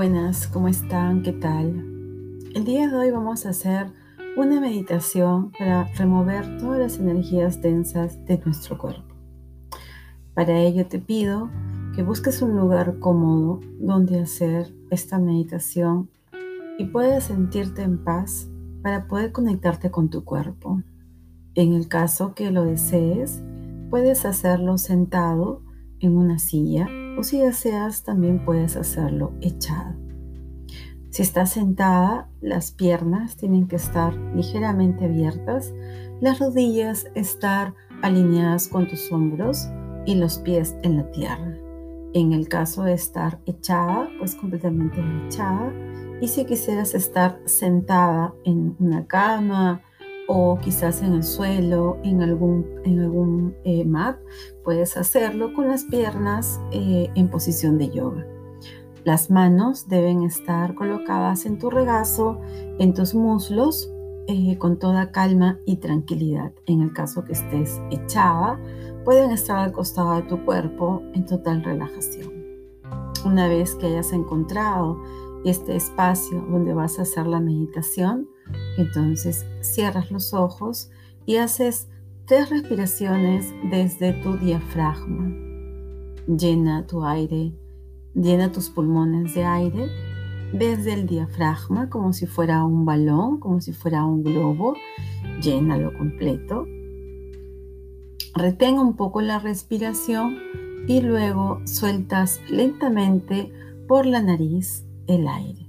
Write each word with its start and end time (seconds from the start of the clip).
buenas, 0.00 0.46
¿cómo 0.46 0.68
están? 0.68 1.22
¿Qué 1.22 1.34
tal? 1.34 1.84
El 2.54 2.64
día 2.64 2.88
de 2.88 2.96
hoy 2.96 3.10
vamos 3.10 3.44
a 3.44 3.50
hacer 3.50 3.92
una 4.34 4.58
meditación 4.58 5.52
para 5.58 5.84
remover 5.92 6.56
todas 6.56 6.78
las 6.78 6.98
energías 6.98 7.60
densas 7.60 8.24
de 8.24 8.38
nuestro 8.38 8.78
cuerpo. 8.78 9.14
Para 10.32 10.58
ello 10.58 10.86
te 10.86 11.00
pido 11.00 11.50
que 11.94 12.02
busques 12.02 12.40
un 12.40 12.56
lugar 12.56 12.98
cómodo 12.98 13.60
donde 13.78 14.20
hacer 14.20 14.74
esta 14.88 15.18
meditación 15.18 16.08
y 16.78 16.86
puedas 16.86 17.24
sentirte 17.24 17.82
en 17.82 18.02
paz 18.02 18.48
para 18.82 19.06
poder 19.06 19.32
conectarte 19.32 19.90
con 19.90 20.08
tu 20.08 20.24
cuerpo. 20.24 20.82
En 21.54 21.74
el 21.74 21.88
caso 21.88 22.34
que 22.34 22.50
lo 22.50 22.64
desees, 22.64 23.42
puedes 23.90 24.24
hacerlo 24.24 24.78
sentado 24.78 25.60
en 25.98 26.16
una 26.16 26.38
silla 26.38 26.88
o 27.18 27.22
si 27.22 27.38
deseas 27.38 28.02
también 28.02 28.44
puedes 28.44 28.76
hacerlo 28.76 29.32
echado. 29.42 29.99
Si 31.10 31.22
estás 31.22 31.50
sentada, 31.50 32.28
las 32.40 32.70
piernas 32.70 33.36
tienen 33.36 33.66
que 33.66 33.76
estar 33.76 34.14
ligeramente 34.34 35.06
abiertas, 35.06 35.74
las 36.20 36.38
rodillas 36.38 37.06
estar 37.16 37.74
alineadas 38.02 38.68
con 38.68 38.88
tus 38.88 39.10
hombros 39.10 39.68
y 40.06 40.14
los 40.14 40.38
pies 40.38 40.76
en 40.82 40.98
la 40.98 41.10
tierra. 41.10 41.56
En 42.14 42.32
el 42.32 42.48
caso 42.48 42.84
de 42.84 42.92
estar 42.92 43.40
echada, 43.46 44.08
pues 44.18 44.36
completamente 44.36 45.02
echada. 45.26 45.72
Y 46.20 46.28
si 46.28 46.44
quisieras 46.44 46.94
estar 46.94 47.40
sentada 47.44 48.32
en 48.44 48.76
una 48.78 49.06
cama, 49.06 49.82
o 50.32 50.60
quizás 50.60 51.02
en 51.02 51.14
el 51.14 51.24
suelo, 51.24 51.98
en 52.04 52.22
algún, 52.22 52.64
en 52.84 53.00
algún 53.00 53.56
eh, 53.64 53.84
mat, 53.84 54.16
puedes 54.62 54.96
hacerlo 54.96 55.52
con 55.54 55.66
las 55.66 55.82
piernas 55.84 56.60
eh, 56.70 57.10
en 57.16 57.28
posición 57.28 57.78
de 57.78 57.90
yoga. 57.90 58.24
Las 59.04 59.30
manos 59.30 59.88
deben 59.88 60.22
estar 60.22 60.74
colocadas 60.74 61.46
en 61.46 61.58
tu 61.58 61.70
regazo, 61.70 62.38
en 62.78 62.92
tus 62.92 63.14
muslos, 63.14 63.90
eh, 64.28 64.58
con 64.58 64.78
toda 64.78 65.10
calma 65.10 65.58
y 65.64 65.76
tranquilidad. 65.76 66.52
En 66.66 66.82
el 66.82 66.92
caso 66.92 67.24
que 67.24 67.32
estés 67.32 67.80
echada, 67.90 68.60
pueden 69.04 69.30
estar 69.30 69.58
al 69.58 69.72
costado 69.72 70.16
de 70.16 70.22
tu 70.22 70.44
cuerpo 70.44 71.02
en 71.14 71.24
total 71.24 71.64
relajación. 71.64 72.30
Una 73.24 73.48
vez 73.48 73.74
que 73.74 73.86
hayas 73.86 74.12
encontrado 74.12 75.02
este 75.44 75.76
espacio 75.76 76.42
donde 76.50 76.74
vas 76.74 76.98
a 76.98 77.02
hacer 77.02 77.26
la 77.26 77.40
meditación, 77.40 78.28
entonces 78.76 79.46
cierras 79.60 80.10
los 80.10 80.34
ojos 80.34 80.90
y 81.24 81.36
haces 81.36 81.88
tres 82.26 82.50
respiraciones 82.50 83.52
desde 83.70 84.12
tu 84.22 84.36
diafragma. 84.36 85.34
Llena 86.26 86.86
tu 86.86 87.04
aire, 87.04 87.54
llena 88.14 88.52
tus 88.52 88.70
pulmones 88.70 89.34
de 89.34 89.44
aire 89.44 89.88
desde 90.52 90.94
el 90.94 91.06
diafragma 91.06 91.88
como 91.88 92.12
si 92.12 92.26
fuera 92.26 92.64
un 92.64 92.84
balón, 92.84 93.38
como 93.38 93.60
si 93.60 93.72
fuera 93.72 94.04
un 94.04 94.22
globo. 94.22 94.74
Llénalo 95.42 95.96
completo. 95.96 96.66
Retén 98.34 98.78
un 98.78 98.96
poco 98.96 99.20
la 99.20 99.38
respiración 99.38 100.38
y 100.86 101.00
luego 101.00 101.60
sueltas 101.66 102.40
lentamente 102.48 103.52
por 103.86 104.06
la 104.06 104.22
nariz 104.22 104.84
el 105.06 105.28
aire. 105.28 105.66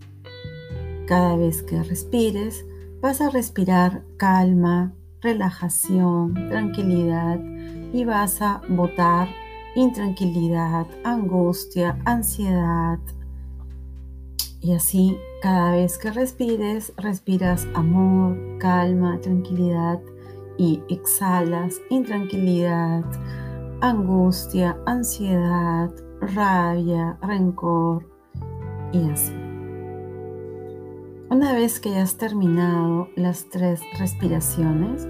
Cada 1.07 1.35
vez 1.35 1.63
que 1.63 1.81
respires, 1.83 2.65
vas 3.01 3.19
a 3.19 3.29
respirar 3.29 4.03
calma, 4.17 4.93
relajación, 5.21 6.33
tranquilidad 6.49 7.39
y 7.93 8.05
vas 8.05 8.41
a 8.41 8.61
botar 8.69 9.27
intranquilidad, 9.75 10.87
angustia, 11.03 11.97
ansiedad. 12.05 12.99
Y 14.61 14.73
así, 14.73 15.17
cada 15.41 15.71
vez 15.71 15.97
que 15.97 16.11
respires, 16.11 16.93
respiras 16.97 17.67
amor, 17.73 18.37
calma, 18.59 19.19
tranquilidad 19.21 19.99
y 20.57 20.81
exhalas 20.89 21.81
intranquilidad, 21.89 23.03
angustia, 23.81 24.77
ansiedad, 24.85 25.89
rabia, 26.19 27.17
rencor 27.21 28.07
y 28.91 29.09
así. 29.09 29.33
Una 31.31 31.53
vez 31.53 31.79
que 31.79 31.89
hayas 31.89 32.17
terminado 32.17 33.07
las 33.15 33.49
tres 33.49 33.81
respiraciones, 33.97 35.07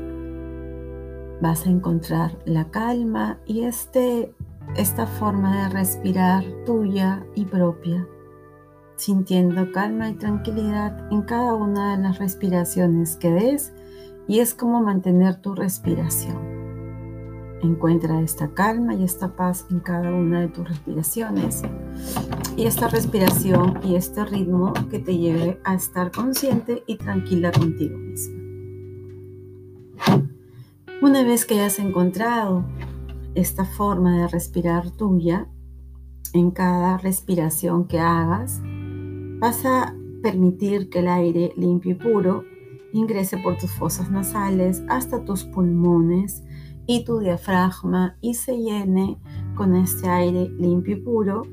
vas 1.42 1.66
a 1.66 1.70
encontrar 1.70 2.38
la 2.46 2.70
calma 2.70 3.40
y 3.46 3.64
este, 3.64 4.32
esta 4.76 5.06
forma 5.06 5.64
de 5.64 5.70
respirar 5.70 6.44
tuya 6.66 7.26
y 7.36 7.46
propia, 7.46 8.08
sintiendo 8.96 9.72
calma 9.72 10.10
y 10.10 10.14
tranquilidad 10.14 11.12
en 11.12 11.24
cada 11.24 11.54
una 11.54 11.96
de 11.96 12.04
las 12.04 12.20
respiraciones 12.20 13.18
que 13.18 13.32
des 13.32 13.74
y 14.28 14.40
es 14.40 14.54
como 14.54 14.82
mantener 14.82 15.42
tu 15.42 15.56
respiración. 15.56 16.62
Encuentra 17.62 18.22
esta 18.22 18.54
calma 18.54 18.96
y 18.96 19.04
esta 19.04 19.36
paz 19.36 19.68
en 19.70 19.82
cada 19.82 20.12
una 20.12 20.42
de 20.42 20.48
tus 20.48 20.68
respiraciones 20.68 21.62
y 22.56 22.66
esta 22.66 22.88
respiración 22.88 23.80
y 23.84 23.96
este 23.96 24.26
ritmo 24.26 24.74
que 24.90 25.00
te 25.00 25.18
lleve 25.18 25.60
a 25.64 25.76
estar 25.76 26.12
consciente 26.12 26.84
y 26.88 26.96
tranquila 26.96 27.52
contigo 27.52 27.98
misma. 27.98 28.42
Una 31.02 31.24
vez 31.24 31.46
que 31.46 31.56
hayas 31.56 31.80
encontrado 31.80 32.64
esta 33.36 33.66
forma 33.66 34.18
de 34.18 34.28
respirar 34.28 34.92
tuya, 34.92 35.48
en 36.34 36.52
cada 36.52 36.98
respiración 36.98 37.88
que 37.88 38.00
hagas, 38.00 38.62
vas 39.40 39.66
a 39.66 39.94
permitir 40.22 40.90
que 40.90 41.00
el 41.00 41.08
aire 41.08 41.54
limpio 41.58 41.92
y 41.92 41.96
puro 41.96 42.44
ingrese 42.94 43.38
por 43.38 43.58
tus 43.58 43.72
fosas 43.72 44.12
nasales 44.12 44.84
hasta 44.88 45.24
tus 45.26 45.44
pulmones 45.44 46.44
y 46.88 47.04
tu 47.06 47.20
diafragma 47.20 48.18
y 48.22 48.36
se 48.36 48.58
llene 48.58 49.20
con 49.56 49.76
este 49.76 50.10
aire 50.10 50.50
limpio 50.58 50.98
y 50.98 51.02
puro, 51.02 51.44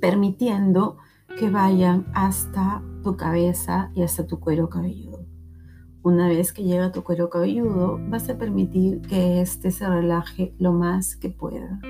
permitiendo 0.00 0.96
que 1.38 1.50
vayan 1.50 2.06
hasta 2.14 2.82
tu 3.02 3.16
cabeza 3.16 3.90
y 3.94 4.02
hasta 4.02 4.26
tu 4.26 4.40
cuero 4.40 4.68
cabelludo. 4.68 5.05
Una 6.06 6.28
vez 6.28 6.52
que 6.52 6.62
llega 6.62 6.92
tu 6.92 7.02
cuero 7.02 7.30
cabelludo, 7.30 7.98
vas 8.08 8.30
a 8.30 8.38
permitir 8.38 9.00
que 9.00 9.40
éste 9.40 9.72
se 9.72 9.88
relaje 9.88 10.54
lo 10.56 10.72
más 10.72 11.16
que 11.16 11.30
pueda, 11.30 11.80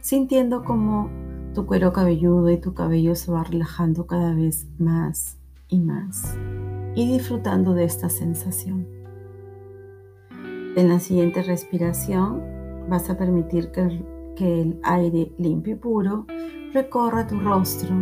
sintiendo 0.00 0.62
como 0.62 1.10
tu 1.52 1.66
cuero 1.66 1.92
cabelludo 1.92 2.48
y 2.50 2.60
tu 2.60 2.74
cabello 2.74 3.16
se 3.16 3.32
va 3.32 3.42
relajando 3.42 4.06
cada 4.06 4.36
vez 4.36 4.68
más 4.78 5.36
y 5.66 5.80
más 5.80 6.38
y 6.94 7.10
disfrutando 7.12 7.74
de 7.74 7.82
esta 7.82 8.08
sensación. 8.08 8.86
En 10.76 10.88
la 10.88 11.00
siguiente 11.00 11.42
respiración 11.42 12.44
vas 12.88 13.10
a 13.10 13.18
permitir 13.18 13.72
que 13.72 14.60
el, 14.60 14.78
aire 14.84 15.32
limpio 15.38 15.74
y 15.74 15.76
puro 15.76 16.24
recorra 16.72 17.26
tu 17.26 17.40
rostro 17.40 17.96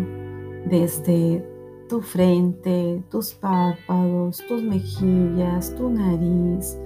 desde 0.66 1.42
tu 1.88 2.02
frente, 2.02 3.02
tus 3.10 3.32
párpados, 3.32 4.44
tus 4.46 4.62
mejillas, 4.62 5.74
tu 5.74 5.88
nariz, 5.88 6.78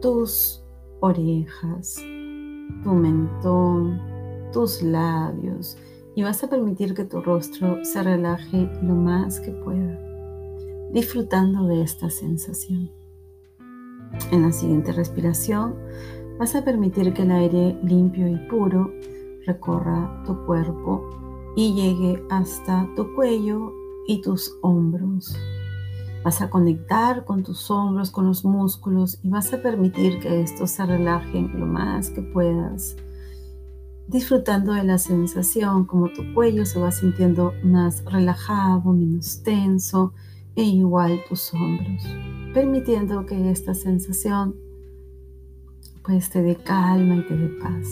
tus 0.00 0.64
orejas, 1.00 1.96
tu 2.82 2.92
mentón, 2.92 4.00
tus 4.52 4.82
labios 4.82 5.76
y 6.14 6.22
vas 6.22 6.42
a 6.42 6.48
permitir 6.48 6.94
que 6.94 7.04
tu 7.04 7.20
rostro 7.20 7.84
se 7.84 8.02
relaje 8.02 8.68
lo 8.82 8.94
más 8.94 9.40
que 9.40 9.52
pueda, 9.52 9.98
disfrutando 10.92 11.66
de 11.66 11.82
esta 11.82 12.10
sensación. 12.10 12.90
En 14.30 14.42
la 14.42 14.52
siguiente 14.52 14.92
respiración 14.92 15.74
vas 16.38 16.54
a 16.54 16.64
permitir 16.64 17.12
que 17.12 17.22
el 17.22 17.30
aire 17.30 17.78
limpio 17.82 18.28
y 18.28 18.36
puro 18.48 18.92
recorra 19.46 20.22
tu 20.26 20.44
cuerpo 20.46 21.08
y 21.56 21.74
llegue 21.74 22.22
hasta 22.30 22.88
tu 22.96 23.14
cuello 23.14 23.79
y 24.10 24.20
tus 24.20 24.58
hombros. 24.60 25.36
Vas 26.24 26.42
a 26.42 26.50
conectar 26.50 27.24
con 27.24 27.44
tus 27.44 27.70
hombros, 27.70 28.10
con 28.10 28.26
los 28.26 28.44
músculos 28.44 29.20
y 29.22 29.28
vas 29.28 29.52
a 29.52 29.62
permitir 29.62 30.18
que 30.18 30.42
estos 30.42 30.72
se 30.72 30.84
relajen 30.84 31.58
lo 31.58 31.66
más 31.66 32.10
que 32.10 32.20
puedas, 32.20 32.96
disfrutando 34.08 34.72
de 34.72 34.82
la 34.82 34.98
sensación 34.98 35.84
como 35.84 36.08
tu 36.08 36.34
cuello 36.34 36.66
se 36.66 36.80
va 36.80 36.90
sintiendo 36.90 37.52
más 37.62 38.04
relajado, 38.04 38.92
menos 38.92 39.44
tenso 39.44 40.12
e 40.56 40.64
igual 40.64 41.20
tus 41.28 41.54
hombros 41.54 42.02
permitiendo 42.52 43.24
que 43.26 43.50
esta 43.50 43.74
sensación 43.74 44.56
pues 46.02 46.30
te 46.30 46.42
dé 46.42 46.56
calma 46.56 47.14
y 47.14 47.26
te 47.28 47.36
dé 47.36 47.48
paz, 47.62 47.86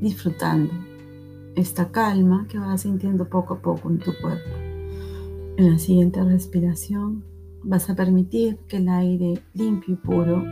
disfrutando 0.00 0.72
esta 1.56 1.90
calma 1.90 2.46
que 2.48 2.58
vas 2.58 2.80
sintiendo 2.80 3.28
poco 3.28 3.54
a 3.54 3.58
poco 3.58 3.90
en 3.90 3.98
tu 3.98 4.12
cuerpo. 4.18 4.65
En 5.58 5.72
la 5.72 5.78
siguiente 5.78 6.22
respiración 6.22 7.24
vas 7.62 7.88
a 7.88 7.94
permitir 7.94 8.58
que 8.68 8.76
el 8.76 8.90
aire 8.90 9.42
limpio 9.54 9.94
y 9.94 9.96
puro 9.96 10.42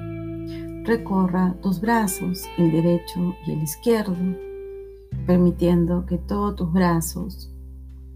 recorra 0.84 1.54
tus 1.60 1.78
brazos, 1.82 2.44
el 2.56 2.72
derecho 2.72 3.34
y 3.46 3.52
el 3.52 3.62
izquierdo, 3.62 4.16
permitiendo 5.26 6.06
que 6.06 6.16
todos 6.16 6.56
tus 6.56 6.72
brazos 6.72 7.54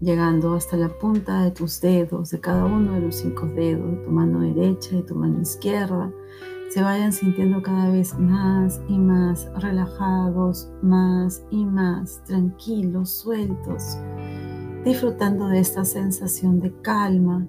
llegando 0.01 0.55
hasta 0.55 0.77
la 0.77 0.89
punta 0.89 1.43
de 1.43 1.51
tus 1.51 1.79
dedos, 1.79 2.31
de 2.31 2.39
cada 2.39 2.65
uno 2.65 2.93
de 2.93 3.01
los 3.01 3.15
cinco 3.17 3.45
dedos, 3.45 3.91
de 3.91 3.97
tu 3.97 4.09
mano 4.09 4.39
derecha 4.39 4.95
y 4.95 5.03
tu 5.03 5.13
mano 5.13 5.41
izquierda, 5.41 6.11
se 6.69 6.81
vayan 6.81 7.11
sintiendo 7.11 7.61
cada 7.61 7.89
vez 7.91 8.17
más 8.17 8.79
y 8.87 8.97
más 8.97 9.47
relajados, 9.61 10.71
más 10.81 11.43
y 11.49 11.65
más 11.65 12.23
tranquilos, 12.25 13.09
sueltos, 13.09 13.97
disfrutando 14.83 15.47
de 15.47 15.59
esta 15.59 15.83
sensación 15.83 16.59
de 16.59 16.73
calma 16.81 17.45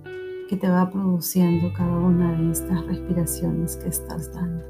que 0.48 0.56
te 0.56 0.68
va 0.68 0.90
produciendo 0.90 1.72
cada 1.72 1.96
una 1.96 2.32
de 2.32 2.50
estas 2.50 2.84
respiraciones 2.86 3.76
que 3.76 3.88
estás 3.88 4.32
dando. 4.34 4.64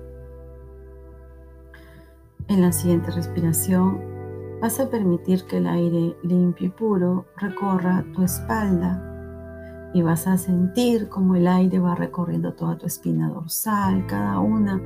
En 2.48 2.60
la 2.60 2.72
siguiente 2.72 3.10
respiración 3.12 3.98
vas 4.60 4.78
a 4.78 4.90
permitir 4.90 5.44
que 5.44 5.56
el 5.56 5.66
aire 5.66 6.16
limpio 6.22 6.66
y 6.66 6.70
puro 6.70 7.24
recorra 7.38 8.04
tu 8.12 8.22
espalda 8.22 9.06
y 9.94 10.02
vas 10.02 10.26
a 10.26 10.36
sentir 10.36 11.08
como 11.08 11.34
el 11.36 11.48
aire 11.48 11.78
va 11.78 11.94
recorriendo 11.94 12.52
toda 12.52 12.76
tu 12.76 12.86
espina 12.86 13.30
dorsal, 13.30 14.06
cada 14.06 14.38
una 14.38 14.76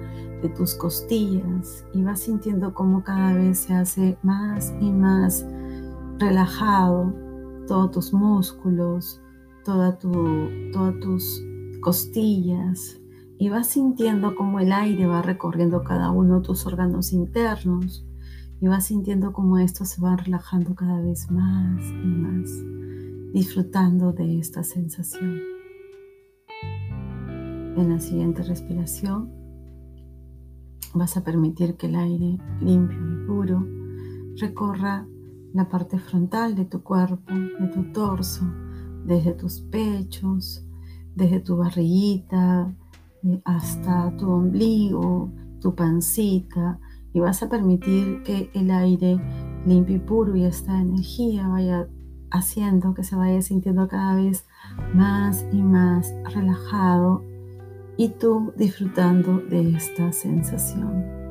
de 0.41 0.49
tus 0.51 0.75
costillas 0.77 1.85
y 1.93 2.03
vas 2.03 2.21
sintiendo 2.21 2.73
como 2.73 3.03
cada 3.03 3.35
vez 3.35 3.59
se 3.59 3.75
hace 3.75 4.17
más 4.23 4.73
y 4.81 4.93
más 4.93 5.45
relajado 6.19 7.24
todos 7.67 7.91
tus 7.91 8.13
músculos, 8.13 9.21
toda 9.65 9.99
tu, 9.99 10.13
todas 10.73 10.99
tus 11.01 11.43
costillas 11.81 13.01
y 13.39 13.49
vas 13.49 13.69
sintiendo 13.69 14.35
como 14.37 14.61
el 14.61 14.73
aire 14.73 15.07
va 15.07 15.23
recorriendo 15.23 15.83
cada 15.83 16.11
uno 16.11 16.37
de 16.37 16.47
tus 16.47 16.67
órganos 16.67 17.13
internos 17.13 18.07
y 18.61 18.69
vas 18.69 18.87
sintiendo 18.87 19.33
como 19.33 19.59
estos 19.59 19.91
se 19.91 20.01
van 20.01 20.19
relajando 20.19 20.75
cada 20.75 21.01
vez 21.01 21.31
más 21.31 21.83
y 21.91 22.07
más 22.07 22.51
disfrutando 23.33 24.13
de 24.13 24.39
esta 24.39 24.63
sensación. 24.63 25.41
En 27.77 27.91
la 27.91 27.99
siguiente 27.99 28.43
respiración 28.45 29.31
vas 30.95 31.17
a 31.17 31.25
permitir 31.25 31.77
que 31.77 31.89
el 31.89 31.97
aire 31.97 32.39
limpio 32.61 32.99
y 32.99 33.27
puro 33.27 33.67
recorra 34.37 35.07
la 35.55 35.69
parte 35.69 35.99
frontal 35.99 36.57
de 36.57 36.65
tu 36.65 36.83
cuerpo, 36.83 37.33
de 37.33 37.69
tu 37.69 37.85
torso, 37.93 38.45
desde 39.07 39.33
tus 39.33 39.61
pechos, 39.61 40.67
desde 41.15 41.39
tu 41.41 41.57
barriguita 41.57 42.75
eh, 43.23 43.41
hasta 43.45 44.15
tu 44.17 44.29
ombligo, 44.31 45.33
tu 45.61 45.75
pancita, 45.75 46.81
y 47.13 47.21
vas 47.21 47.41
a 47.45 47.49
permitir 47.49 48.25
que 48.25 48.51
el 48.53 48.71
aire 48.73 49.17
limpio 49.65 49.97
y 49.97 50.01
puro 50.01 50.35
y 50.35 50.45
esta 50.45 50.81
energía 50.81 51.47
vaya 51.47 51.89
haciendo 52.33 52.93
que 52.93 53.05
se 53.05 53.15
vaya 53.15 53.41
sintiendo 53.41 53.87
cada 53.87 54.17
vez 54.17 54.45
más 54.93 55.47
y 55.53 55.63
más 55.63 56.13
relajado 56.35 57.23
y 57.97 58.09
tú 58.09 58.53
disfrutando 58.57 59.39
de 59.39 59.77
esta 59.77 60.11
sensación. 60.11 61.24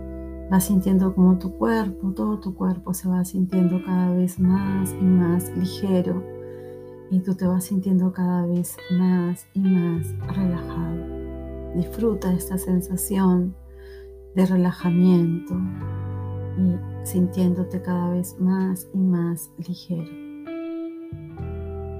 Vas 0.53 0.65
sintiendo 0.65 1.15
como 1.15 1.39
tu 1.39 1.57
cuerpo, 1.57 2.11
todo 2.11 2.39
tu 2.39 2.53
cuerpo 2.53 2.93
se 2.93 3.09
va 3.09 3.25
sintiendo 3.25 3.83
cada 3.83 4.13
vez 4.13 4.39
más 4.39 4.93
y 5.01 5.03
más 5.03 5.49
ligero 5.57 6.21
y 7.09 7.21
tú 7.21 7.33
te 7.33 7.47
vas 7.47 7.63
sintiendo 7.63 8.13
cada 8.13 8.45
vez 8.45 8.77
más 8.91 9.47
y 9.55 9.61
más 9.61 10.05
relajado. 10.27 11.73
Disfruta 11.73 12.31
esta 12.33 12.59
sensación 12.59 13.55
de 14.35 14.45
relajamiento 14.45 15.55
y 16.59 16.77
sintiéndote 17.03 17.81
cada 17.81 18.11
vez 18.11 18.39
más 18.39 18.87
y 18.93 18.99
más 18.99 19.49
ligero. 19.67 20.11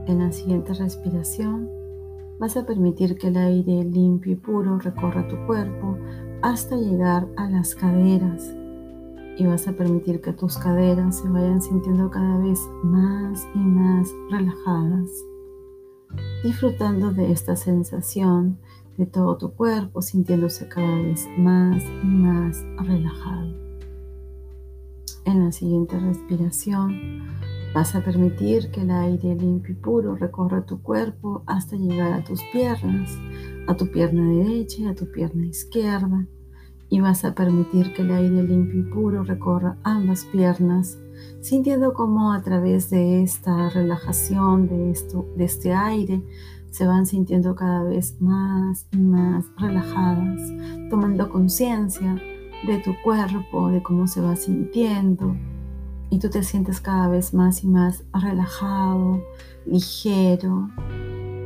En 0.05 0.19
la 0.19 0.31
siguiente 0.31 0.75
respiración 0.75 1.71
vas 2.38 2.55
a 2.55 2.67
permitir 2.67 3.17
que 3.17 3.29
el 3.29 3.38
aire 3.38 3.83
limpio 3.83 4.33
y 4.33 4.35
puro 4.35 4.77
recorra 4.77 5.27
tu 5.27 5.44
cuerpo 5.47 5.97
hasta 6.44 6.75
llegar 6.75 7.25
a 7.38 7.50
las 7.50 7.74
caderas 7.74 8.54
y 9.38 9.48
vas 9.48 9.68
a 9.68 9.72
permitir 9.72 10.22
que 10.22 10.34
tus 10.34 10.57
caderas 10.57 11.19
se 11.19 11.30
vayan 11.30 11.62
sintiendo 11.62 12.12
cada 12.12 12.38
vez 12.38 12.60
más 12.84 13.48
y 13.56 13.60
más 13.60 14.10
relajadas, 14.30 15.10
disfrutando 16.44 17.12
de 17.12 17.31
esta 17.31 17.56
sensación 17.56 18.60
de 18.98 19.06
todo 19.06 19.38
tu 19.38 19.54
cuerpo, 19.54 20.01
sintiéndose 20.01 20.68
cada 20.68 20.95
vez 20.98 21.25
más 21.38 21.81
y 22.04 22.07
más 22.07 22.62
relajado. 22.78 23.48
En 25.25 25.46
la 25.46 25.51
siguiente 25.54 25.98
respiración 25.98 27.24
Vas 27.74 27.96
a 27.96 28.01
permitir 28.01 28.69
que 28.69 28.81
el 28.81 28.92
aire 28.92 29.34
limpio 29.34 29.74
y 29.74 29.78
puro 29.78 30.16
recorra 30.16 30.63
tu 30.63 30.84
cuerpo 30.84 31.42
hasta 31.48 31.75
llegar 31.75 32.13
a 32.13 32.24
tus 32.24 32.39
piernas, 32.51 33.18
a 33.68 33.75
tu 33.75 33.92
pierna 33.92 34.30
derecha 34.30 34.81
y 34.81 34.86
a 34.86 34.95
tu 34.95 35.12
pierna 35.12 35.45
izquierda. 35.45 36.25
Y 36.89 37.00
vas 37.00 37.25
a 37.25 37.33
permitir 37.33 37.94
que 37.94 38.04
el 38.04 38.12
aire 38.12 38.44
limpio 38.44 38.81
y 38.81 38.83
puro 38.83 39.24
recorra 39.24 39.77
ambas 39.83 40.25
piernas, 40.25 40.98
sintiendo 41.42 41.94
como 41.94 42.33
a 42.33 42.42
través 42.42 42.89
de 42.89 43.24
esta 43.24 43.69
relajación, 43.69 44.68
de, 44.68 44.92
esto, 44.92 45.27
de 45.36 45.45
este 45.45 45.74
aire, 45.74 46.21
se 46.69 46.86
van 46.86 47.06
sintiendo 47.06 47.56
cada 47.56 47.83
vez 47.83 48.19
más 48.19 48.88
y 48.92 48.98
más 48.98 49.45
relajadas, 49.57 50.42
tomando 50.89 51.30
conciencia 51.30 52.15
de 52.65 52.80
tu 52.80 52.94
cuerpo, 53.04 53.69
de 53.69 53.83
cómo 53.83 54.07
se 54.07 54.21
va 54.21 54.36
sintiendo, 54.36 55.36
y 56.10 56.19
tú 56.19 56.30
te 56.30 56.44
sientes 56.44 56.80
cada 56.80 57.07
vez 57.07 57.33
más 57.33 57.63
y 57.63 57.68
más 57.68 58.04
relajado, 58.13 59.24
ligero, 59.65 60.69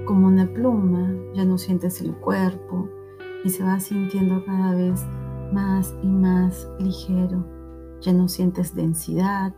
como 0.07 0.27
una 0.27 0.47
pluma, 0.47 1.13
ya 1.33 1.43
no 1.43 1.57
sientes 1.57 2.01
el 2.01 2.15
cuerpo 2.15 2.89
y 3.43 3.49
se 3.49 3.63
va 3.63 3.79
sintiendo 3.79 4.43
cada 4.45 4.73
vez 4.73 5.05
más 5.51 5.93
y 6.01 6.07
más 6.07 6.67
ligero. 6.79 7.45
Ya 8.01 8.13
no 8.13 8.29
sientes 8.29 8.73
densidad, 8.73 9.53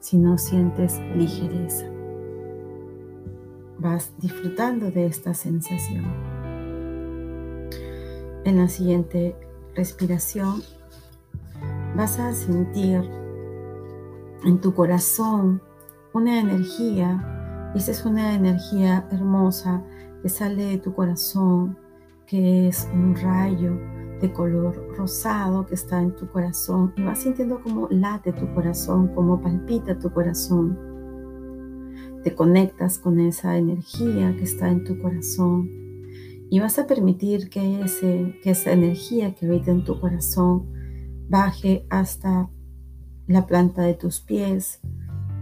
sino 0.00 0.36
sientes 0.36 1.00
ligereza. 1.16 1.86
Vas 3.78 4.12
disfrutando 4.18 4.90
de 4.90 5.06
esta 5.06 5.32
sensación. 5.32 6.04
En 8.44 8.58
la 8.58 8.68
siguiente 8.68 9.34
respiración 9.74 10.62
vas 11.96 12.18
a 12.18 12.34
sentir 12.34 13.00
en 14.44 14.60
tu 14.60 14.74
corazón 14.74 15.62
una 16.12 16.38
energía. 16.40 17.72
Esa 17.74 17.90
es 17.92 18.04
una 18.04 18.34
energía 18.34 19.08
hermosa 19.10 19.82
que 20.24 20.30
sale 20.30 20.64
de 20.64 20.78
tu 20.78 20.94
corazón, 20.94 21.76
que 22.26 22.66
es 22.66 22.88
un 22.94 23.14
rayo 23.14 23.78
de 24.22 24.32
color 24.32 24.96
rosado 24.96 25.66
que 25.66 25.74
está 25.74 26.00
en 26.00 26.16
tu 26.16 26.26
corazón 26.30 26.94
y 26.96 27.02
vas 27.02 27.18
sintiendo 27.18 27.60
cómo 27.62 27.88
late 27.90 28.32
tu 28.32 28.50
corazón, 28.54 29.08
cómo 29.14 29.42
palpita 29.42 29.98
tu 29.98 30.10
corazón. 30.10 30.78
Te 32.22 32.34
conectas 32.34 32.96
con 32.98 33.20
esa 33.20 33.58
energía 33.58 34.34
que 34.34 34.44
está 34.44 34.70
en 34.70 34.84
tu 34.84 34.98
corazón 34.98 35.68
y 36.48 36.58
vas 36.58 36.78
a 36.78 36.86
permitir 36.86 37.50
que, 37.50 37.82
ese, 37.82 38.40
que 38.42 38.52
esa 38.52 38.72
energía 38.72 39.34
que 39.34 39.44
habita 39.44 39.72
en 39.72 39.84
tu 39.84 40.00
corazón 40.00 40.72
baje 41.28 41.84
hasta 41.90 42.48
la 43.26 43.44
planta 43.44 43.82
de 43.82 43.92
tus 43.92 44.20
pies 44.20 44.80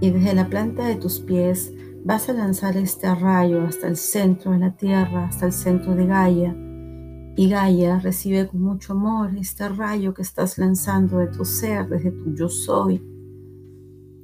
y 0.00 0.10
desde 0.10 0.34
la 0.34 0.48
planta 0.48 0.88
de 0.88 0.96
tus 0.96 1.20
pies 1.20 1.72
vas 2.04 2.28
a 2.28 2.32
lanzar 2.32 2.76
este 2.76 3.14
rayo 3.14 3.62
hasta 3.62 3.86
el 3.86 3.96
centro 3.96 4.52
de 4.52 4.58
la 4.58 4.76
tierra, 4.76 5.26
hasta 5.26 5.46
el 5.46 5.52
centro 5.52 5.94
de 5.94 6.06
Gaia. 6.06 6.56
Y 7.36 7.48
Gaia 7.48 7.98
recibe 8.00 8.48
con 8.48 8.60
mucho 8.60 8.92
amor 8.92 9.34
este 9.36 9.68
rayo 9.68 10.12
que 10.12 10.22
estás 10.22 10.58
lanzando 10.58 11.18
de 11.18 11.28
tu 11.28 11.44
ser, 11.44 11.88
desde 11.88 12.10
tu 12.10 12.34
yo 12.34 12.48
soy. 12.48 13.02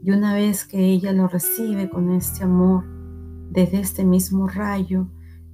Y 0.03 0.11
una 0.11 0.35
vez 0.35 0.65
que 0.65 0.79
ella 0.79 1.13
lo 1.13 1.29
recibe 1.29 1.89
con 1.89 2.11
este 2.11 2.45
amor, 2.45 2.85
desde 3.51 3.81
este 3.81 4.05
mismo 4.05 4.47
rayo, 4.47 5.09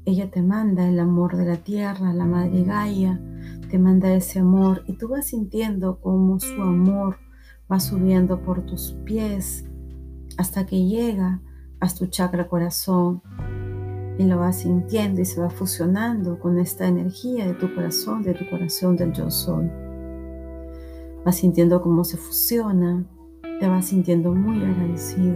ella 0.04 0.30
te 0.30 0.42
manda 0.42 0.88
el 0.88 0.98
amor 0.98 1.36
de 1.36 1.46
la 1.46 1.56
tierra, 1.58 2.12
la 2.12 2.26
madre 2.26 2.64
Gaia, 2.64 3.20
te 3.70 3.78
manda 3.78 4.12
ese 4.14 4.40
amor 4.40 4.82
y 4.86 4.94
tú 4.94 5.08
vas 5.08 5.26
sintiendo 5.26 6.00
como 6.00 6.40
su 6.40 6.60
amor 6.60 7.18
va 7.70 7.80
subiendo 7.80 8.40
por 8.42 8.62
tus 8.66 8.92
pies 9.04 9.64
hasta 10.36 10.66
que 10.66 10.86
llega 10.86 11.40
a 11.84 11.94
tu 11.94 12.06
chakra 12.06 12.48
corazón 12.48 13.20
y 14.18 14.24
lo 14.24 14.38
vas 14.38 14.60
sintiendo 14.60 15.20
y 15.20 15.24
se 15.24 15.40
va 15.40 15.50
fusionando 15.50 16.38
con 16.38 16.58
esta 16.58 16.86
energía 16.86 17.46
de 17.46 17.54
tu 17.54 17.74
corazón, 17.74 18.22
de 18.22 18.32
tu 18.32 18.48
corazón 18.48 18.96
del 18.96 19.12
yo 19.12 19.30
soy. 19.30 19.70
Vas 21.24 21.36
sintiendo 21.36 21.82
cómo 21.82 22.04
se 22.04 22.16
fusiona, 22.16 23.04
te 23.60 23.68
vas 23.68 23.86
sintiendo 23.86 24.32
muy 24.32 24.62
agradecido. 24.64 25.34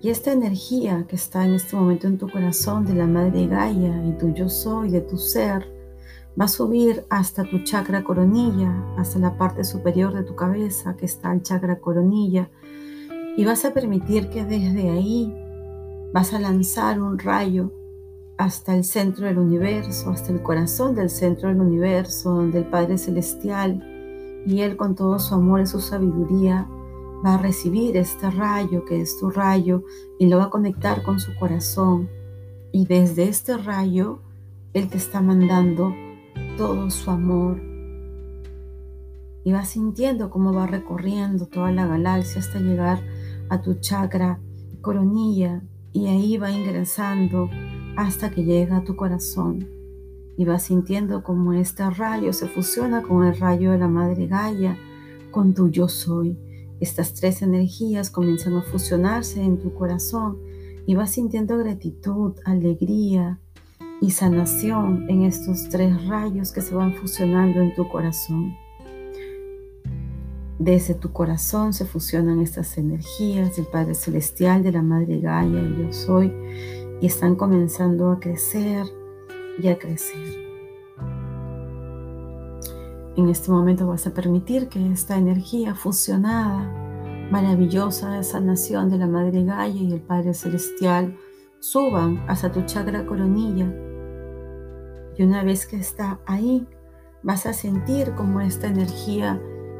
Y 0.00 0.10
esta 0.10 0.32
energía 0.32 1.04
que 1.08 1.16
está 1.16 1.44
en 1.44 1.54
este 1.54 1.76
momento 1.76 2.06
en 2.06 2.18
tu 2.18 2.30
corazón 2.30 2.84
de 2.84 2.94
la 2.94 3.06
Madre 3.06 3.46
Gaia 3.46 4.04
y 4.04 4.12
tu 4.12 4.32
yo 4.32 4.48
soy, 4.48 4.90
de 4.90 5.00
tu 5.00 5.16
ser, 5.16 5.76
Va 6.38 6.44
a 6.44 6.48
subir 6.48 7.06
hasta 7.08 7.44
tu 7.44 7.60
chakra 7.64 8.04
coronilla, 8.04 8.70
hasta 8.98 9.18
la 9.18 9.38
parte 9.38 9.64
superior 9.64 10.12
de 10.12 10.22
tu 10.22 10.36
cabeza 10.36 10.94
que 10.94 11.06
está 11.06 11.32
el 11.32 11.40
chakra 11.40 11.80
coronilla. 11.80 12.50
Y 13.36 13.44
vas 13.44 13.64
a 13.64 13.74
permitir 13.74 14.28
que 14.28 14.44
desde 14.44 14.90
ahí 14.90 15.34
vas 16.12 16.32
a 16.32 16.40
lanzar 16.40 17.00
un 17.00 17.18
rayo 17.18 17.72
hasta 18.38 18.74
el 18.74 18.84
centro 18.84 19.26
del 19.26 19.38
universo, 19.38 20.10
hasta 20.10 20.32
el 20.32 20.42
corazón 20.42 20.94
del 20.94 21.10
centro 21.10 21.48
del 21.48 21.60
universo, 21.60 22.30
donde 22.30 22.58
el 22.58 22.64
Padre 22.66 22.98
Celestial 22.98 23.82
y 24.46 24.60
Él 24.60 24.76
con 24.76 24.94
todo 24.94 25.18
su 25.18 25.34
amor 25.34 25.60
y 25.60 25.66
su 25.66 25.80
sabiduría 25.80 26.68
va 27.24 27.34
a 27.34 27.38
recibir 27.38 27.96
este 27.96 28.30
rayo 28.30 28.84
que 28.84 29.00
es 29.00 29.18
tu 29.18 29.30
rayo 29.30 29.82
y 30.18 30.26
lo 30.26 30.38
va 30.38 30.44
a 30.44 30.50
conectar 30.50 31.02
con 31.02 31.18
su 31.18 31.34
corazón. 31.36 32.08
Y 32.72 32.86
desde 32.86 33.24
este 33.24 33.56
rayo, 33.56 34.20
Él 34.74 34.88
te 34.88 34.98
está 34.98 35.20
mandando 35.20 35.94
todo 36.56 36.90
su 36.90 37.10
amor. 37.10 37.60
Y 39.44 39.52
vas 39.52 39.68
sintiendo 39.68 40.28
cómo 40.30 40.52
va 40.52 40.66
recorriendo 40.66 41.46
toda 41.46 41.70
la 41.70 41.86
galaxia 41.86 42.40
hasta 42.40 42.58
llegar 42.58 43.00
tu 43.62 43.74
chakra 43.74 44.40
coronilla 44.80 45.62
y 45.92 46.06
ahí 46.06 46.36
va 46.36 46.50
ingresando 46.50 47.48
hasta 47.96 48.30
que 48.30 48.44
llega 48.44 48.78
a 48.78 48.84
tu 48.84 48.94
corazón 48.96 49.76
y 50.36 50.44
vas 50.44 50.64
sintiendo 50.64 51.22
como 51.22 51.52
este 51.54 51.88
rayo 51.90 52.32
se 52.32 52.48
fusiona 52.48 53.02
con 53.02 53.24
el 53.24 53.36
rayo 53.38 53.72
de 53.72 53.78
la 53.78 53.88
Madre 53.88 54.26
Gaia, 54.26 54.76
con 55.30 55.54
tu 55.54 55.70
yo 55.70 55.88
soy. 55.88 56.38
Estas 56.78 57.14
tres 57.14 57.40
energías 57.40 58.10
comienzan 58.10 58.54
a 58.56 58.62
fusionarse 58.62 59.42
en 59.42 59.58
tu 59.58 59.72
corazón 59.72 60.36
y 60.86 60.94
vas 60.94 61.12
sintiendo 61.12 61.56
gratitud, 61.56 62.34
alegría 62.44 63.40
y 64.02 64.10
sanación 64.10 65.06
en 65.08 65.22
estos 65.22 65.70
tres 65.70 66.06
rayos 66.06 66.52
que 66.52 66.60
se 66.60 66.74
van 66.74 66.94
fusionando 66.94 67.60
en 67.60 67.74
tu 67.74 67.88
corazón. 67.88 68.54
Desde 70.58 70.94
tu 70.94 71.12
corazón 71.12 71.74
se 71.74 71.84
fusionan 71.84 72.40
estas 72.40 72.78
energías 72.78 73.56
del 73.56 73.66
Padre 73.66 73.94
Celestial, 73.94 74.62
de 74.62 74.72
la 74.72 74.80
Madre 74.80 75.20
Gaia 75.20 75.60
y 75.60 75.82
yo 75.82 75.92
soy 75.92 76.32
y 77.00 77.06
están 77.06 77.36
comenzando 77.36 78.10
a 78.10 78.18
crecer 78.18 78.86
y 79.62 79.68
a 79.68 79.78
crecer. 79.78 80.46
En 83.16 83.28
este 83.28 83.50
momento 83.50 83.86
vas 83.86 84.06
a 84.06 84.14
permitir 84.14 84.68
que 84.68 84.90
esta 84.90 85.18
energía 85.18 85.74
fusionada, 85.74 86.70
maravillosa 87.30 88.12
de 88.12 88.22
sanación 88.22 88.88
de 88.88 88.96
la 88.96 89.06
Madre 89.06 89.44
Gaia 89.44 89.82
y 89.82 89.92
el 89.92 90.00
Padre 90.00 90.32
Celestial 90.32 91.18
suban 91.58 92.24
hasta 92.28 92.50
tu 92.50 92.62
chakra 92.62 93.04
coronilla. 93.04 93.70
Y 95.18 95.22
una 95.22 95.42
vez 95.44 95.66
que 95.66 95.76
está 95.76 96.18
ahí, 96.24 96.66
vas 97.22 97.44
a 97.44 97.52
sentir 97.52 98.14
como 98.14 98.40
esta 98.40 98.68
energía 98.68 99.38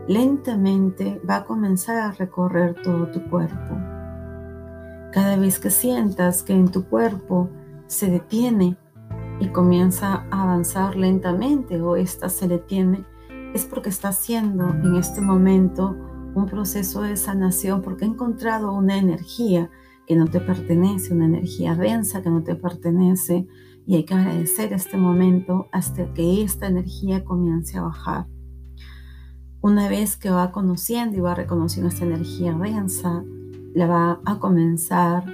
lentamente 0.08 1.20
va 1.28 1.36
a 1.36 1.44
comenzar 1.44 1.96
a 1.98 2.12
recorrer 2.12 2.74
todo 2.82 3.10
tu 3.10 3.28
cuerpo. 3.28 3.76
Cada 5.12 5.36
vez 5.36 5.58
que 5.58 5.70
sientas 5.70 6.42
que 6.42 6.52
en 6.52 6.68
tu 6.68 6.84
cuerpo 6.84 7.48
se 7.86 8.10
detiene 8.10 8.76
y 9.40 9.48
comienza 9.48 10.26
a 10.30 10.42
avanzar 10.42 10.96
lentamente 10.96 11.80
o 11.80 11.96
esta 11.96 12.28
se 12.28 12.48
detiene, 12.48 13.04
es 13.54 13.64
porque 13.64 13.88
está 13.88 14.08
haciendo 14.08 14.68
en 14.68 14.96
este 14.96 15.20
momento 15.20 15.96
un 16.34 16.46
proceso 16.46 17.02
de 17.02 17.16
sanación 17.16 17.82
porque 17.82 18.04
ha 18.04 18.08
encontrado 18.08 18.72
una 18.72 18.98
energía 18.98 19.70
que 20.06 20.16
no 20.16 20.26
te 20.26 20.40
pertenece, 20.40 21.14
una 21.14 21.24
energía 21.24 21.74
densa 21.74 22.22
que 22.22 22.30
no 22.30 22.42
te 22.42 22.54
pertenece 22.54 23.46
y 23.86 23.96
hay 23.96 24.04
que 24.04 24.14
agradecer 24.14 24.72
este 24.72 24.96
momento 24.96 25.68
hasta 25.72 26.12
que 26.12 26.42
esta 26.42 26.66
energía 26.66 27.24
comience 27.24 27.78
a 27.78 27.82
bajar. 27.82 28.26
Una 29.60 29.88
vez 29.88 30.16
que 30.16 30.30
va 30.30 30.52
conociendo 30.52 31.16
y 31.16 31.20
va 31.20 31.34
reconociendo 31.34 31.88
esta 31.88 32.04
energía 32.04 32.52
densa, 32.54 33.24
la 33.74 33.86
va 33.86 34.20
a 34.24 34.38
comenzar 34.38 35.24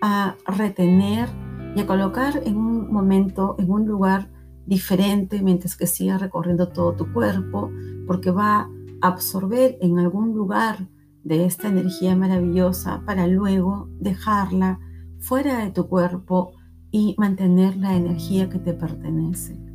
a 0.00 0.36
retener 0.46 1.28
y 1.76 1.80
a 1.80 1.86
colocar 1.86 2.40
en 2.44 2.56
un 2.56 2.92
momento, 2.92 3.56
en 3.58 3.70
un 3.70 3.86
lugar 3.86 4.30
diferente 4.66 5.42
mientras 5.42 5.76
que 5.76 5.86
siga 5.86 6.18
recorriendo 6.18 6.68
todo 6.68 6.94
tu 6.94 7.12
cuerpo, 7.12 7.70
porque 8.06 8.30
va 8.30 8.70
a 9.00 9.08
absorber 9.08 9.76
en 9.80 9.98
algún 9.98 10.34
lugar 10.34 10.88
de 11.24 11.44
esta 11.44 11.68
energía 11.68 12.16
maravillosa 12.16 13.02
para 13.04 13.26
luego 13.26 13.88
dejarla 13.98 14.78
fuera 15.18 15.64
de 15.64 15.70
tu 15.70 15.88
cuerpo 15.88 16.52
y 16.90 17.14
mantener 17.18 17.76
la 17.76 17.96
energía 17.96 18.48
que 18.48 18.58
te 18.58 18.74
pertenece. 18.74 19.73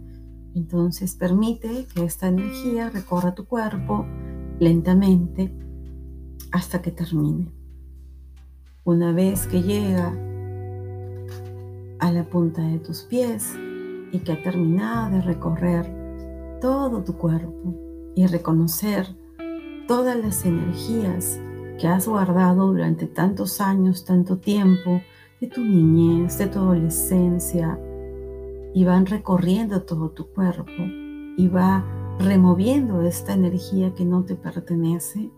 Entonces 0.56 1.16
permite 1.16 1.86
que 1.94 2.04
esta 2.04 2.28
energía 2.28 2.90
recorra 2.90 3.36
tu 3.36 3.46
cuerpo 3.46 4.06
lentamente 4.60 5.54
hasta 6.52 6.82
que 6.82 6.92
termine. 6.92 7.52
Una 8.84 9.12
vez 9.12 9.46
que 9.48 9.62
llega 9.62 10.14
a 12.00 12.12
la 12.12 12.24
punta 12.24 12.62
de 12.62 12.80
tus 12.80 13.02
pies 13.02 13.54
y 14.12 14.20
que 14.20 14.32
ha 14.32 14.42
terminado 14.42 15.12
de 15.12 15.22
recorrer 15.22 16.60
todo 16.62 17.04
tu 17.04 17.14
cuerpo 17.14 17.76
y 18.16 18.26
reconocer 18.26 19.08
todas 19.88 20.18
las 20.18 20.46
energías 20.46 21.40
que 21.80 21.88
has 21.88 22.08
guardado 22.08 22.68
durante 22.68 23.08
tantos 23.08 23.62
años, 23.62 24.06
tanto 24.06 24.38
tiempo, 24.38 25.02
de 25.40 25.48
tu 25.48 25.62
niñez, 25.62 26.38
de 26.38 26.48
tu 26.48 26.60
adolescencia, 26.60 27.80
y 28.74 28.84
van 28.84 29.06
recorriendo 29.06 29.84
todo 29.84 30.12
tu 30.12 30.28
cuerpo 30.28 30.84
y 31.38 31.48
va 31.48 31.86
removiendo 32.20 33.02
esta 33.02 33.34
energía 33.34 33.94
que 33.94 34.06
no 34.06 34.26
te 34.26 34.36
pertenece 34.36 35.32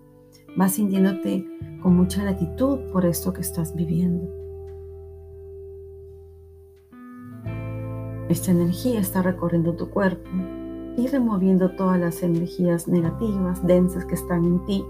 Vas 0.58 0.74
sintiéndote 0.74 1.46
con 1.82 1.96
mucha 1.96 2.24
gratitud 2.24 2.80
por 2.92 3.06
esto 3.06 3.32
que 3.32 3.42
estás 3.42 3.74
viviendo. 3.74 4.28
Esta 8.28 8.52
energía 8.52 9.00
está 9.00 9.22
recorriendo 9.22 9.76
tu 9.76 9.90
cuerpo 9.90 10.30
y 10.98 11.08
removiendo 11.08 11.72
todas 11.72 12.00
las 12.00 12.22
energías 12.22 12.88
negativas, 12.88 13.66
densas 13.66 14.06
que 14.06 14.16
están 14.16 14.44
en 14.46 14.66
ti 14.66 14.86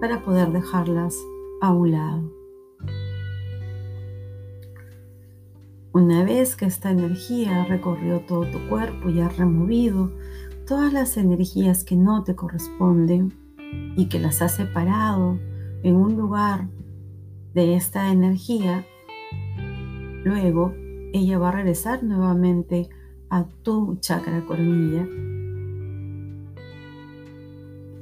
para 0.00 0.24
poder 0.24 0.50
dejarlas 0.52 1.16
a 1.60 1.72
un 1.72 1.92
lado. 1.92 2.41
Una 6.02 6.24
vez 6.24 6.56
que 6.56 6.64
esta 6.64 6.90
energía 6.90 7.64
recorrió 7.64 8.22
todo 8.22 8.44
tu 8.50 8.58
cuerpo 8.68 9.08
y 9.08 9.20
ha 9.20 9.28
removido 9.28 10.10
todas 10.66 10.92
las 10.92 11.16
energías 11.16 11.84
que 11.84 11.94
no 11.94 12.24
te 12.24 12.34
corresponden, 12.34 13.32
y 13.96 14.08
que 14.08 14.18
las 14.18 14.42
ha 14.42 14.48
separado 14.48 15.38
en 15.84 15.94
un 15.94 16.16
lugar 16.16 16.66
de 17.54 17.76
esta 17.76 18.10
energía, 18.10 18.84
luego 20.24 20.74
ella 21.12 21.38
va 21.38 21.50
a 21.50 21.52
regresar 21.52 22.02
nuevamente 22.02 22.88
a 23.30 23.44
tu 23.62 23.94
chakra 24.00 24.44
coronilla 24.44 25.06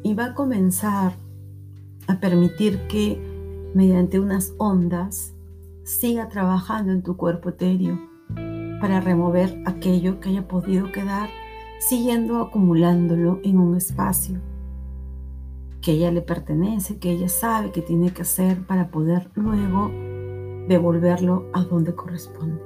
y 0.02 0.14
va 0.14 0.25
a 0.25 0.35
comenzar 0.35 1.16
a 2.07 2.19
permitir 2.19 2.87
que 2.88 3.21
mediante 3.75 4.19
unas 4.19 4.54
ondas 4.57 5.35
siga 5.90 6.28
trabajando 6.28 6.92
en 6.92 7.02
tu 7.02 7.16
cuerpo 7.16 7.49
etéreo 7.49 7.99
para 8.80 9.00
remover 9.00 9.61
aquello 9.66 10.20
que 10.20 10.28
haya 10.28 10.47
podido 10.47 10.92
quedar 10.92 11.28
siguiendo 11.80 12.40
acumulándolo 12.40 13.40
en 13.42 13.59
un 13.59 13.76
espacio 13.76 14.38
que 15.82 15.92
ella 15.92 16.12
le 16.12 16.23
pertenece, 16.23 16.99
que 16.99 17.11
ella 17.11 17.28
sabe 17.28 17.73
que 17.73 17.82
tiene 17.82 18.12
que 18.12 18.23
hacer 18.23 18.64
para 18.66 18.88
poder 18.90 19.30
luego 19.35 19.90
devolverlo 20.68 21.47
a 21.54 21.64
donde 21.64 21.94
corresponde. 21.94 22.62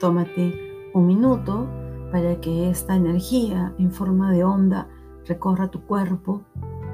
Tómate 0.00 0.90
un 0.92 1.06
minuto 1.06 1.68
para 2.10 2.40
que 2.40 2.70
esta 2.70 2.96
energía 2.96 3.72
en 3.78 3.92
forma 3.92 4.32
de 4.32 4.42
onda 4.42 4.88
recorra 5.26 5.70
tu 5.70 5.82
cuerpo 5.82 6.42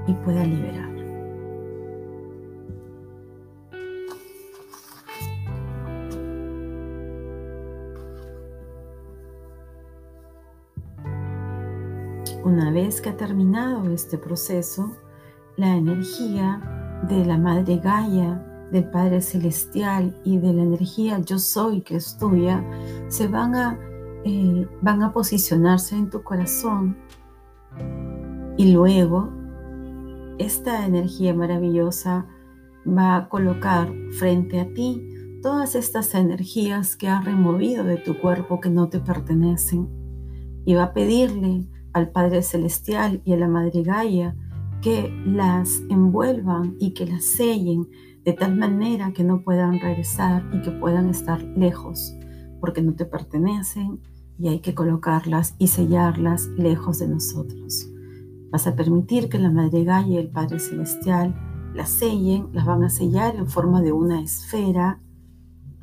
y 0.06 0.12
pueda 0.12 0.44
liberar. 0.44 0.96
Una 12.47 12.71
vez 12.71 13.00
que 13.00 13.09
ha 13.09 13.17
terminado 13.17 13.91
este 13.91 14.19
proceso, 14.19 14.93
la 15.57 15.75
energía 15.75 17.03
de 17.09 17.25
la 17.26 17.38
Madre 17.38 17.79
Gaia, 17.79 18.41
del 18.71 18.88
Padre 18.88 19.21
Celestial 19.21 20.17
y 20.23 20.38
de 20.38 20.53
la 20.53 20.62
energía 20.62 21.19
yo 21.19 21.41
soy 21.41 21.81
que 21.81 21.97
es 21.97 22.17
tuya, 22.19 22.65
se 23.09 23.26
van 23.26 23.57
a, 23.57 23.81
eh, 24.25 24.65
van 24.81 25.03
a 25.03 25.12
posicionarse 25.12 25.97
en 25.97 26.09
tu 26.09 26.23
corazón. 26.23 26.97
Y 28.57 28.71
luego, 28.71 29.29
esta 30.38 30.87
energía 30.87 31.35
maravillosa 31.35 32.29
va 32.87 33.17
a 33.17 33.29
colocar 33.29 33.93
frente 34.21 34.61
a 34.61 34.73
ti 34.73 35.05
todas 35.43 35.75
estas 35.75 36.15
energías 36.15 36.95
que 36.95 37.09
has 37.09 37.25
removido 37.25 37.83
de 37.83 37.97
tu 37.97 38.17
cuerpo 38.21 38.61
que 38.61 38.71
no 38.71 38.88
te 38.88 39.00
pertenecen. 39.00 39.88
Y 40.65 40.75
va 40.75 40.85
a 40.85 40.93
pedirle 40.93 41.67
al 41.97 42.11
Padre 42.11 42.43
Celestial 42.43 43.23
y 43.25 43.33
a 43.33 43.38
la 43.38 43.49
Madre 43.49 43.83
Gaia 43.83 44.37
que 44.83 45.11
las 45.25 45.81
envuelvan 45.88 46.76
y 46.79 46.93
que 46.93 47.07
las 47.07 47.25
sellen 47.25 47.88
de 48.23 48.35
tal 48.35 48.55
manera 48.55 49.15
que 49.15 49.25
no 49.25 49.41
puedan 49.41 49.81
regresar 49.81 50.45
y 50.53 50.61
que 50.61 50.73
puedan 50.73 51.09
estar 51.09 51.43
lejos, 51.43 52.15
porque 52.61 52.83
no 52.83 52.93
te 52.93 53.07
pertenecen 53.07 53.99
y 54.38 54.49
hay 54.49 54.59
que 54.59 54.75
colocarlas 54.75 55.55
y 55.59 55.69
sellarlas 55.69 56.49
lejos 56.59 56.99
de 56.99 57.09
nosotros. 57.09 57.91
Vas 58.50 58.67
a 58.67 58.76
permitir 58.76 59.31
que 59.31 59.38
la 59.38 59.50
Madre 59.50 59.85
Gaia 59.85 60.07
y 60.07 60.19
el 60.19 60.29
Padre 60.29 60.59
Celestial 60.59 61.35
las 61.75 61.88
sellen, 61.88 62.50
las 62.53 62.67
van 62.67 62.85
a 62.85 62.91
sellar 62.91 63.37
en 63.37 63.47
forma 63.47 63.81
de 63.81 63.93
una 63.93 64.21
esfera 64.21 65.00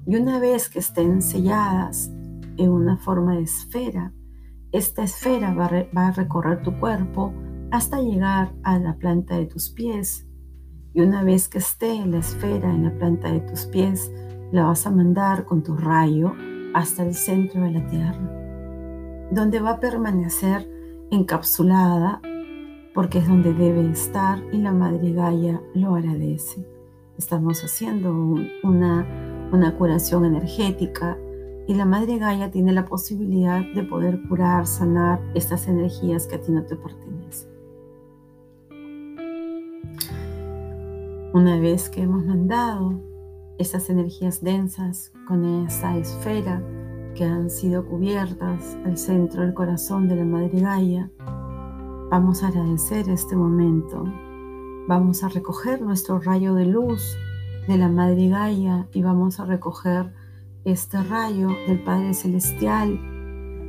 y 0.05 0.15
una 0.15 0.37
vez 0.37 0.69
que 0.69 0.77
estén 0.77 1.23
selladas 1.23 2.11
en 2.57 2.69
una 2.69 2.97
forma 2.97 3.33
de 3.33 3.41
esfera, 3.41 4.13
esta 4.73 5.03
esfera 5.03 5.53
va 5.53 5.67
a, 5.67 6.11
recorrer 6.11 6.63
tu 6.63 6.77
cuerpo 6.79 7.31
hasta 7.69 8.01
llegar 8.01 8.53
a 8.63 8.79
la 8.79 8.95
planta 8.97 9.37
de 9.37 9.45
tus 9.45 9.69
pies. 9.69 10.27
Y 10.93 11.01
una 11.01 11.23
vez 11.23 11.47
que 11.47 11.59
esté 11.59 12.03
la 12.05 12.17
esfera 12.17 12.71
en 12.71 12.85
la 12.85 12.97
planta 12.97 13.31
de 13.31 13.39
tus 13.41 13.65
pies, 13.67 14.11
la 14.51 14.65
vas 14.65 14.85
a 14.87 14.91
mandar 14.91 15.45
con 15.45 15.61
tu 15.61 15.77
rayo 15.77 16.33
hasta 16.73 17.03
el 17.03 17.13
centro 17.13 17.63
de 17.63 17.71
la 17.71 17.87
tierra, 17.87 18.31
donde 19.31 19.59
va 19.59 19.71
a 19.71 19.79
permanecer 19.79 20.67
encapsulada 21.11 22.19
porque 22.95 23.19
es 23.19 23.27
donde 23.27 23.53
debe 23.53 23.89
estar 23.91 24.39
y 24.51 24.57
la 24.57 24.71
Madre 24.71 25.13
Gaia 25.13 25.61
lo 25.75 25.95
agradece. 25.95 26.67
Estamos 27.17 27.63
haciendo 27.63 28.11
una, 28.63 29.49
una 29.51 29.75
curación 29.77 30.25
energética 30.25 31.17
y 31.67 31.75
la 31.75 31.85
Madre 31.85 32.17
Gaia 32.17 32.51
tiene 32.51 32.73
la 32.73 32.85
posibilidad 32.85 33.61
de 33.73 33.83
poder 33.83 34.21
curar, 34.27 34.67
sanar 34.67 35.21
estas 35.33 35.67
energías 35.67 36.27
que 36.27 36.35
a 36.35 36.41
ti 36.41 36.51
no 36.51 36.63
te 36.65 36.75
pertenecen. 36.75 37.49
Una 41.33 41.59
vez 41.59 41.89
que 41.89 42.01
hemos 42.01 42.25
mandado 42.25 43.01
esas 43.57 43.89
energías 43.89 44.43
densas 44.43 45.11
con 45.27 45.65
esa 45.65 45.97
esfera 45.97 46.61
que 47.15 47.23
han 47.23 47.49
sido 47.49 47.85
cubiertas 47.85 48.77
al 48.85 48.97
centro 48.97 49.41
del 49.41 49.53
corazón 49.53 50.07
de 50.07 50.15
la 50.15 50.25
Madre 50.25 50.59
Gaia, 50.59 51.11
Vamos 52.13 52.43
a 52.43 52.49
agradecer 52.49 53.09
este 53.09 53.35
momento. 53.35 54.03
Vamos 54.87 55.23
a 55.23 55.29
recoger 55.29 55.81
nuestro 55.81 56.19
rayo 56.19 56.53
de 56.53 56.67
luz 56.67 57.17
de 57.67 57.75
la 57.75 57.89
Madre 57.89 58.27
Gaia 58.27 58.87
y 58.93 59.01
vamos 59.01 59.39
a 59.39 59.45
recoger 59.45 60.13
este 60.65 61.01
rayo 61.03 61.49
del 61.67 61.83
Padre 61.83 62.13
Celestial, 62.13 62.99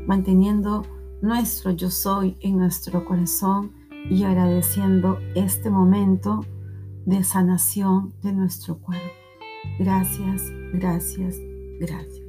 manteniendo 0.07 0.83
nuestro 1.23 1.73
yo 1.73 1.91
soy 1.91 2.37
en 2.41 2.59
nuestro 2.59 3.05
corazón 3.05 3.73
y 4.11 4.25
agradeciendo 4.25 5.19
este 5.35 5.71
momento 5.71 6.45
de 7.07 7.25
sanación 7.25 8.13
de 8.23 8.33
nuestro 8.33 8.79
cuerpo. 8.79 9.13
Gracias, 9.79 10.43
gracias, 10.73 11.37
gracias. 11.81 12.24